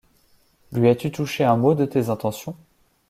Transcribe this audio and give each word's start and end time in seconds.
Lui 0.71 0.89
as-tu 0.89 1.11
touché 1.11 1.43
un 1.43 1.57
mot 1.57 1.75
de 1.75 1.85
tes 1.85 2.09
intentions? 2.09 2.55